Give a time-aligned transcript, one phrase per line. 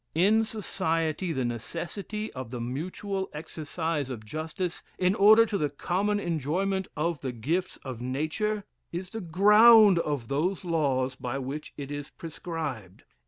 [0.15, 6.19] In society, the necessity of the mutual exercise of justice, in order to the common
[6.19, 11.91] enjoyment of the gifts of nature, is the ground of those laws by which it
[11.91, 13.03] is prescribed.